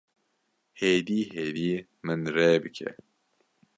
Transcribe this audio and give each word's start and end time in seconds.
Hêdî 0.79 1.21
hêdî 1.33 1.71
min 2.05 2.21
rê 2.35 2.51
bike 2.63 2.89